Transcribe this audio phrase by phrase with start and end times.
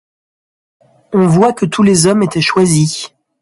[1.13, 3.11] On voit que tous les hommes étaient choisis.